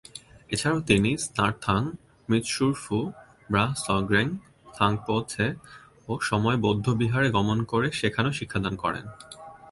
[0.49, 1.81] এছাড়াও তিনি স্নার-থাং,
[2.29, 2.97] ম্ত্শুর-ফু,
[3.49, 4.27] র্বা-স্গ্রেং,
[4.73, 5.47] থাং-পো-ছে
[6.07, 9.05] ও সম-য়ে বৌদ্ধবিহার গমন করে সেখানেও শিক্ষাদান করেন।